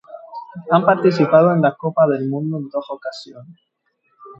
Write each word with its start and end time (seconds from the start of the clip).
Han 0.71 0.83
participado 0.83 1.53
en 1.53 1.61
la 1.61 1.75
Copa 1.75 2.07
del 2.07 2.27
Mundo 2.27 2.57
en 2.57 2.69
dos 2.69 2.87
ocasiones. 2.89 3.59